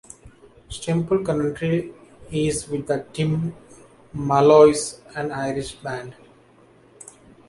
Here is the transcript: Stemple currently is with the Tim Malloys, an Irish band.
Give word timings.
Stemple 0.67 1.23
currently 1.23 1.93
is 2.31 2.67
with 2.67 2.87
the 2.87 3.05
Tim 3.13 3.55
Malloys, 4.11 4.99
an 5.15 5.31
Irish 5.31 5.73
band. 5.75 6.15